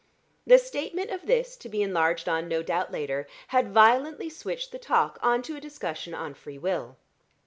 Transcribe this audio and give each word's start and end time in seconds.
The 0.47 0.57
statement 0.57 1.11
of 1.11 1.27
this, 1.27 1.55
to 1.57 1.69
be 1.69 1.83
enlarged 1.83 2.27
on 2.27 2.47
no 2.47 2.63
doubt 2.63 2.91
later, 2.91 3.27
had 3.49 3.69
violently 3.71 4.31
switched 4.31 4.71
the 4.71 4.79
talk 4.79 5.19
on 5.21 5.43
to 5.43 5.55
a 5.55 5.61
discussion 5.61 6.15
on 6.15 6.33
free 6.33 6.57
will. 6.57 6.97